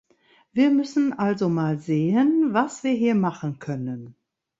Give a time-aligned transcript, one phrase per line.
[0.51, 4.15] Wir müssen also mal sehen, was wir hier machen können.